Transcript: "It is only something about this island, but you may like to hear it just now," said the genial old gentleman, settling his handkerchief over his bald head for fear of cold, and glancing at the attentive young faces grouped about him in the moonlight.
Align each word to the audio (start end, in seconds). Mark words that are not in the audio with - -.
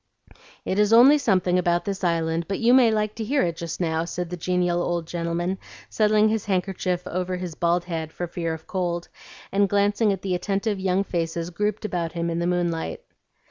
"It 0.65 0.79
is 0.79 0.91
only 0.91 1.19
something 1.19 1.59
about 1.59 1.85
this 1.85 2.03
island, 2.03 2.47
but 2.47 2.57
you 2.57 2.73
may 2.73 2.89
like 2.89 3.13
to 3.13 3.23
hear 3.23 3.43
it 3.43 3.55
just 3.55 3.79
now," 3.79 4.03
said 4.03 4.31
the 4.31 4.35
genial 4.35 4.81
old 4.81 5.05
gentleman, 5.05 5.59
settling 5.89 6.27
his 6.27 6.45
handkerchief 6.45 7.05
over 7.05 7.37
his 7.37 7.53
bald 7.53 7.83
head 7.85 8.11
for 8.11 8.25
fear 8.25 8.51
of 8.55 8.65
cold, 8.65 9.09
and 9.51 9.69
glancing 9.69 10.11
at 10.11 10.23
the 10.23 10.33
attentive 10.33 10.79
young 10.79 11.03
faces 11.03 11.51
grouped 11.51 11.85
about 11.85 12.13
him 12.13 12.31
in 12.31 12.39
the 12.39 12.47
moonlight. 12.47 13.01